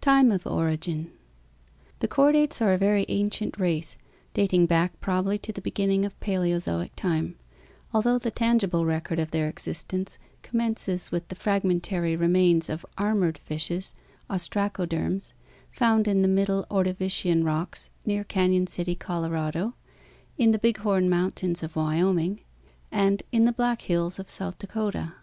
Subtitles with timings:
[0.00, 1.10] Time of Origin
[1.98, 3.98] The chordates are a very ancient race,
[4.32, 7.34] dating back probably to the beginning of Paleozoic time,
[7.92, 13.92] although the tangible record of their existence commences with the fragmentary remains of armored "fishes"
[14.30, 15.34] (ostracoderms)
[15.72, 19.74] found in Middle Ordovician rocks near Canyon City, Colorado,
[20.38, 22.40] in the Big Horn Mountains of Wyoming,
[22.90, 25.16] and in the Black Hills of South Dakota.